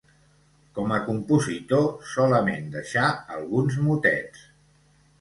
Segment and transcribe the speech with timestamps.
[0.77, 3.07] Com a compositor solament deixà
[3.39, 4.47] alguns motets.